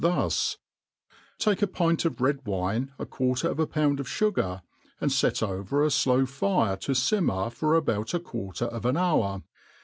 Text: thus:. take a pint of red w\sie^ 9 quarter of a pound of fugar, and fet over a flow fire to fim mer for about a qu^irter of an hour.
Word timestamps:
thus:. 0.03 0.57
take 1.37 1.61
a 1.61 1.67
pint 1.67 2.05
of 2.05 2.19
red 2.21 2.37
w\sie^ 2.43 2.87
9 2.97 3.07
quarter 3.11 3.47
of 3.49 3.59
a 3.59 3.67
pound 3.67 3.99
of 3.99 4.07
fugar, 4.07 4.63
and 4.99 5.13
fet 5.13 5.43
over 5.43 5.83
a 5.85 5.91
flow 5.91 6.25
fire 6.25 6.75
to 6.75 6.95
fim 6.95 7.25
mer 7.27 7.51
for 7.51 7.75
about 7.75 8.15
a 8.15 8.19
qu^irter 8.19 8.67
of 8.69 8.83
an 8.87 8.97
hour. 8.97 9.43